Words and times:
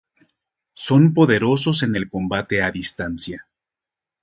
Son 0.73 1.13
poderosos 1.13 1.83
en 1.83 1.95
el 1.95 2.09
combate 2.09 2.63
a 2.63 2.71
distancia. 2.71 3.47